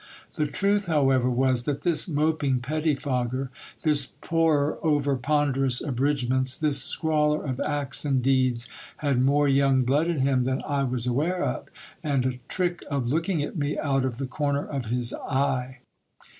The 0.33 0.47
truth, 0.47 0.87
however, 0.87 1.29
was, 1.29 1.65
that 1.65 1.83
this 1.83 2.07
moping 2.07 2.59
pettifogger, 2.59 3.49
this 3.83 4.07
porer 4.23 4.79
over 4.81 5.15
ponderous 5.15 5.79
abridgments, 5.79 6.57
this 6.57 6.81
scrawler 6.81 7.43
of 7.47 7.59
acts 7.59 8.03
and 8.03 8.19
deeds, 8.19 8.67
had 8.97 9.21
more 9.21 9.47
young 9.47 9.83
blood 9.83 10.07
in 10.07 10.21
him 10.21 10.43
than 10.43 10.63
I 10.63 10.85
was 10.85 11.05
aware 11.05 11.43
of, 11.43 11.67
and 12.03 12.25
a 12.25 12.39
trick 12.47 12.83
of 12.89 13.09
look 13.13 13.29
ing 13.29 13.43
at 13.43 13.55
me 13.55 13.77
out 13.77 14.03
of 14.03 14.17
the 14.17 14.25
corner 14.25 14.65
of 14.65 14.87
his 14.87 15.13
eye. 15.13 15.81